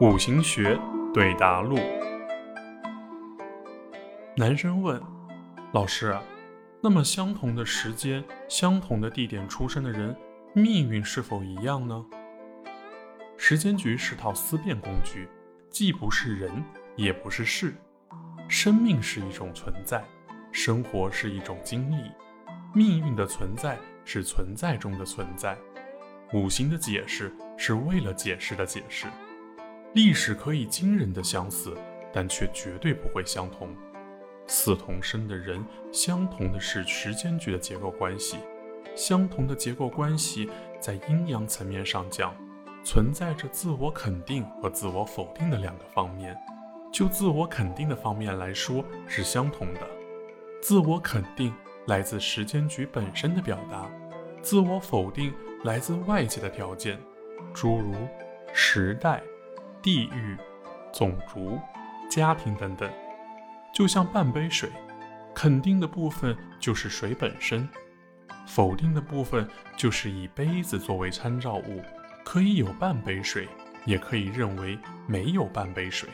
[0.00, 0.76] 五行学
[1.12, 1.78] 对答录。
[4.36, 5.00] 男生问
[5.72, 6.18] 老师
[6.82, 10.16] ：“那么相同的时间、相同的地点出生的人，
[10.52, 12.04] 命运是否一样呢？”
[13.38, 15.28] 时间局是套思辨工具，
[15.70, 16.64] 既不是人，
[16.96, 17.72] 也不是事。
[18.48, 20.02] 生命是一种存在，
[20.50, 22.10] 生活是一种经历，
[22.74, 25.56] 命运的存在是存在中的存在。
[26.32, 29.06] 五行的解释是为了解释的解释。
[29.94, 31.72] 历史可以惊人的相似，
[32.12, 33.68] 但却绝对不会相同。
[34.44, 38.38] 似同生的人，相同的是时间局的结构关系。
[38.96, 42.34] 相同的结构关系，在阴阳层面上讲，
[42.82, 46.36] 存在着自我肯定和自我否定的两个方面。
[46.92, 49.80] 就自我肯定的方面来说，是相同的。
[50.60, 51.54] 自我肯定
[51.86, 53.88] 来自时间局本身的表达，
[54.42, 56.98] 自我否定来自外界的条件，
[57.52, 57.94] 诸如
[58.52, 59.22] 时代。
[59.84, 60.34] 地域、
[60.94, 61.60] 种族、
[62.08, 62.90] 家庭等等，
[63.70, 64.70] 就像半杯水，
[65.34, 67.68] 肯定的部分就是水本身，
[68.46, 69.46] 否定的部分
[69.76, 71.82] 就是以杯子作为参照物，
[72.24, 73.46] 可以有半杯水，
[73.84, 76.08] 也可以认为没有半杯水。